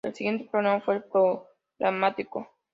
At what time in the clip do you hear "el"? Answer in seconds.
0.03-0.15, 0.95-1.03